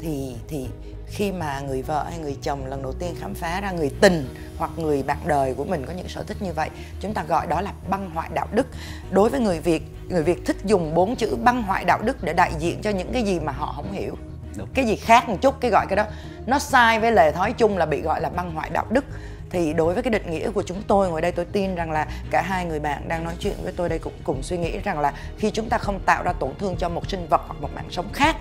[0.00, 0.68] Thì thì
[1.06, 4.34] khi mà người vợ hay người chồng lần đầu tiên khám phá ra người tình
[4.58, 7.46] hoặc người bạn đời của mình có những sở thích như vậy chúng ta gọi
[7.46, 8.66] đó là băng hoại đạo đức.
[9.10, 12.32] Đối với người việt người việt thích dùng bốn chữ băng hoại đạo đức để
[12.32, 14.16] đại diện cho những cái gì mà họ không hiểu.
[14.56, 14.68] Đúng.
[14.74, 16.04] cái gì khác một chút, cái gọi cái đó
[16.46, 19.04] nó sai với lề thói chung là bị gọi là băng hoại đạo đức
[19.50, 22.06] thì đối với cái định nghĩa của chúng tôi ngồi đây, tôi tin rằng là
[22.30, 25.00] cả hai người bạn đang nói chuyện với tôi đây cũng cùng suy nghĩ rằng
[25.00, 27.68] là khi chúng ta không tạo ra tổn thương cho một sinh vật hoặc một
[27.74, 28.36] mạng sống khác,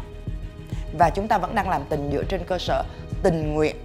[0.99, 2.83] và chúng ta vẫn đang làm tình dựa trên cơ sở
[3.23, 3.75] tình nguyện,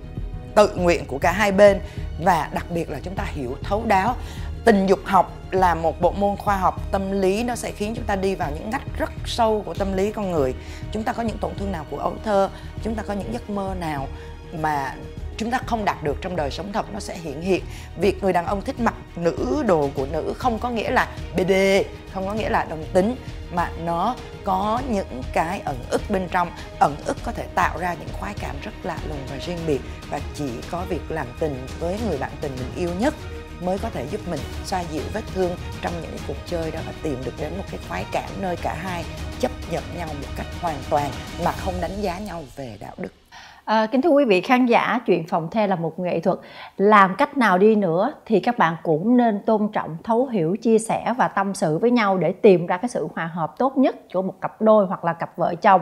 [0.54, 1.80] tự nguyện của cả hai bên,
[2.24, 4.16] và đặc biệt là chúng ta hiểu thấu đáo
[4.64, 8.04] tình dục học là một bộ môn khoa học, tâm lý nó sẽ khiến chúng
[8.04, 10.54] ta đi vào những ngách rất sâu của tâm lý con người.
[10.92, 12.50] Chúng ta có những tổn thương nào của ấu thơ,
[12.82, 14.08] chúng ta có những giấc mơ nào
[14.52, 14.94] mà
[15.36, 17.64] chúng ta không đạt được trong đời sống thật nó sẽ hiện hiện.
[18.00, 21.52] Việc người đàn ông thích mặc nữ đồ của nữ không có nghĩa là bd
[22.14, 23.16] không có nghĩa là đồng tính,
[23.52, 26.50] mà nó có những cái ẩn ức bên trong.
[26.78, 29.80] Ẩn ức có thể tạo ra những khoái cảm rất lạ lùng và riêng biệt
[30.10, 33.14] và chỉ có việc làm tình với người bạn tình mình yêu nhất
[33.64, 35.50] mới có thể giúp mình xoa dịu vết thương
[35.82, 38.74] trong những cuộc chơi đó và tìm được đến một cái khoái cảm nơi cả
[38.74, 39.04] hai
[39.40, 41.10] chấp nhận nhau một cách hoàn toàn
[41.44, 43.12] mà không đánh giá nhau về đạo đức
[43.64, 46.38] À, kính thưa quý vị khán giả, chuyện phòng the là một nghệ thuật.
[46.76, 50.78] Làm cách nào đi nữa thì các bạn cũng nên tôn trọng, thấu hiểu, chia
[50.78, 53.96] sẻ và tâm sự với nhau để tìm ra cái sự hòa hợp tốt nhất
[54.14, 55.80] của một cặp đôi hoặc là cặp vợ chồng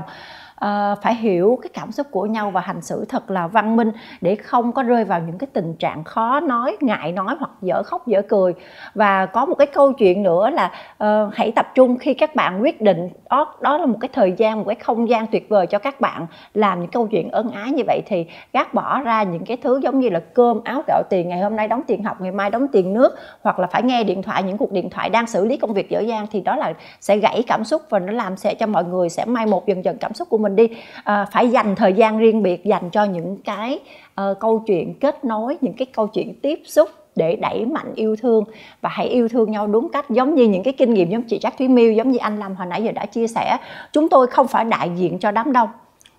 [0.65, 3.93] uh, phải hiểu cái cảm xúc của nhau và hành xử thật là văn minh
[4.21, 7.83] để không có rơi vào những cái tình trạng khó nói ngại nói hoặc dở
[7.83, 8.55] khóc dở cười.
[8.95, 10.73] Và có một cái câu chuyện nữa là
[11.05, 13.09] uh, hãy tập trung khi các bạn quyết định.
[13.31, 16.01] Đó đó là một cái thời gian một cái không gian tuyệt vời cho các
[16.01, 19.57] bạn làm những câu chuyện ân ái như vậy thì gác bỏ ra những cái
[19.57, 22.33] thứ giống như là cơm áo gạo tiền ngày hôm nay đóng tiền học ngày
[22.33, 25.27] mai đóng tiền nước hoặc là phải nghe điện thoại những cuộc điện thoại đang
[25.27, 28.13] xử lý công việc dở dang thì đó là sẽ gãy cảm xúc và nó
[28.13, 30.69] làm sẽ cho mọi người sẽ mai một dần dần cảm xúc của mình mình
[30.69, 30.77] đi.
[31.05, 33.81] À, phải dành thời gian riêng biệt dành cho những cái
[34.21, 38.17] uh, câu chuyện kết nối những cái câu chuyện tiếp xúc để đẩy mạnh yêu
[38.17, 38.45] thương.
[38.81, 41.39] Và hãy yêu thương nhau đúng cách giống như những cái kinh nghiệm giống chị
[41.43, 43.57] Jack Thúy Miêu giống như anh Lâm hồi nãy giờ đã chia sẻ.
[43.93, 45.69] Chúng tôi không phải đại diện cho đám đông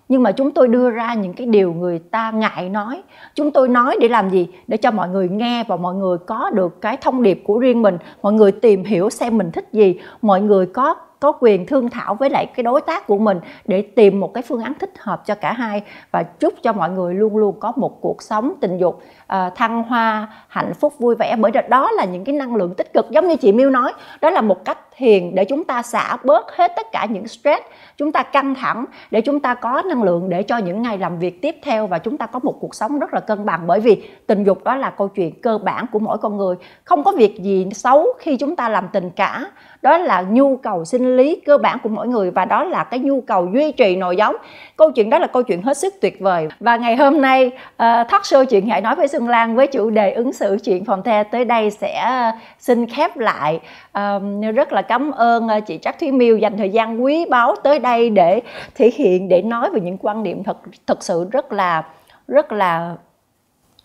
[0.08, 3.02] nhưng mà chúng tôi đưa ra những cái điều người ta ngại nói.
[3.34, 4.48] Chúng tôi nói để làm gì?
[4.66, 7.82] Để cho mọi người nghe và mọi người có được cái thông điệp của riêng
[7.82, 7.98] mình.
[8.22, 10.00] Mọi người tìm hiểu xem mình thích gì.
[10.22, 13.82] Mọi người có có quyền thương thảo với lại cái đối tác của mình để
[13.82, 15.82] tìm một cái phương án thích hợp cho cả hai.
[16.10, 19.82] Và chúc cho mọi người luôn luôn có một cuộc sống tình dục uh, thăng
[19.82, 21.36] hoa hạnh phúc vui vẻ.
[21.36, 23.10] Bởi đó là những cái năng lượng tích cực.
[23.10, 26.56] Giống như chị Miêu nói đó là một cách thiền để chúng ta xả bớt
[26.56, 27.62] hết tất cả những stress
[27.96, 31.18] chúng ta căng thẳng để chúng ta có năng lượng để cho những ngày làm
[31.18, 33.60] việc tiếp theo và chúng ta có một cuộc sống rất là cân bằng.
[33.66, 36.56] Bởi vì tình dục đó là câu chuyện cơ bản của mỗi con người.
[36.84, 39.46] Không có việc gì xấu khi chúng ta làm tình cả.
[39.82, 43.00] Đó là nhu cầu sinh lý cơ bản của mỗi người và đó là cái
[43.00, 44.36] nhu cầu duy trì nồi giống.
[44.76, 46.48] Câu chuyện đó là câu chuyện hết sức tuyệt vời.
[46.60, 49.90] Và ngày hôm nay uh, talk show chuyện hãy nói với Xuân Lan với chủ
[49.90, 53.60] đề ứng xử chuyện phòng the tới đây sẽ ờ, xin khép lại.
[53.94, 57.54] Um, rất là cảm ơn ờ, chị Trác Thúy Miêu dành thời gian quý báu
[57.62, 58.40] tới đây để
[58.74, 61.82] thể hiện để nói về những quan điểm thật thật sự rất là
[62.28, 62.96] rất là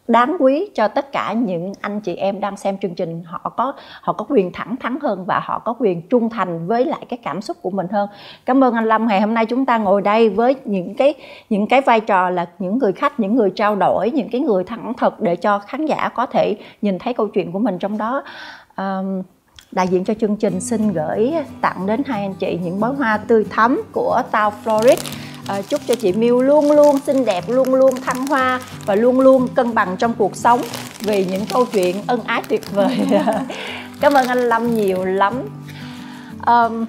[0.07, 3.23] đáng quý cho tất cả những anh chị em đang xem chương trình.
[3.25, 6.85] Họ có họ có quyền thẳng thắn hơn và họ có quyền trung thành với
[6.85, 8.09] lại cái cảm xúc của mình hơn.
[8.45, 9.07] Cảm ơn anh Lâm.
[9.07, 11.13] Ngày hôm nay chúng ta ngồi đây với những cái
[11.49, 14.63] những cái vai trò là những người khách những người trao đổi những cái người
[14.63, 17.97] thẳng thật để cho khán giả có thể nhìn thấy câu chuyện của mình trong
[17.97, 18.23] đó.
[18.77, 19.23] Um,
[19.71, 23.17] đại diện cho chương trình xin gửi tặng đến hai anh chị những bó hoa
[23.17, 24.97] tươi thắm của Tao Florid
[25.47, 29.19] à, chúc cho chị Miu luôn luôn xinh đẹp luôn luôn thăng hoa và luôn
[29.19, 30.61] luôn cân bằng trong cuộc sống
[30.99, 32.99] vì những câu chuyện ân ái tuyệt vời.
[34.01, 35.33] Cảm ơn anh Lâm nhiều lắm.
[36.45, 36.85] Um,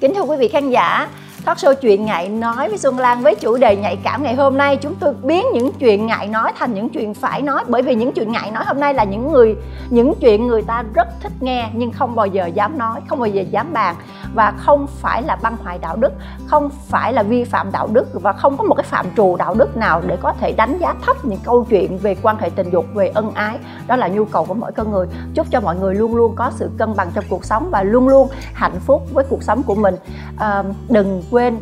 [0.00, 1.08] kính thưa quý vị khán giả
[1.48, 4.58] Talk show chuyện ngại nói với Xuân Lan với chủ đề nhạy cảm ngày hôm
[4.58, 4.76] nay.
[4.76, 8.12] Chúng tôi biến những chuyện ngại nói thành những chuyện phải nói bởi vì những
[8.12, 9.56] chuyện ngại nói hôm nay là những người
[9.90, 13.28] những chuyện người ta rất thích nghe nhưng không bao giờ dám nói, không bao
[13.28, 13.94] giờ dám bàn
[14.34, 16.12] và không phải là băng hoại đạo đức,
[16.46, 19.54] không phải là vi phạm đạo đức và không có một cái phạm trù đạo
[19.54, 22.70] đức nào để có thể đánh giá thấp những câu chuyện về quan hệ tình
[22.70, 23.58] dục, về ân ái.
[23.86, 25.06] Đó là nhu cầu của mỗi con người.
[25.34, 28.08] Chúc cho mọi người luôn luôn có sự cân bằng trong cuộc sống và luôn
[28.08, 29.96] luôn hạnh phúc với cuộc sống của mình.
[30.38, 31.58] À, đừng quên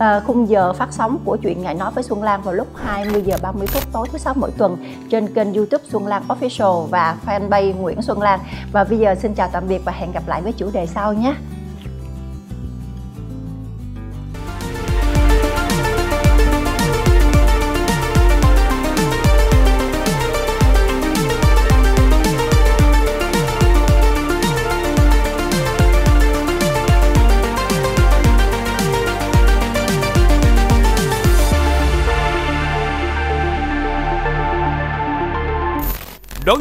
[0.00, 3.22] À, khung giờ phát sóng của chuyện ngày nói với Xuân Lan vào lúc 20
[3.22, 4.76] giờ 30 phút tối thứ sáu mỗi tuần
[5.10, 8.40] trên kênh YouTube Xuân Lan Official và fanpage Nguyễn Xuân Lan.
[8.72, 11.12] Và bây giờ xin chào tạm biệt và hẹn gặp lại với chủ đề sau
[11.12, 11.34] nhé.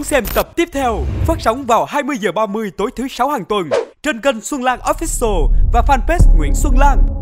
[0.09, 3.69] Xem tập tiếp theo phát sóng vào 20 giờ 30 tối thứ sáu hàng tuần
[4.03, 7.18] trên kênh Xuân Lan Official và fanpage Nguyễn Xuân Lan.